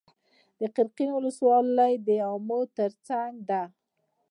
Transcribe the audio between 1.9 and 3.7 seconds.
د امو تر څنګ ده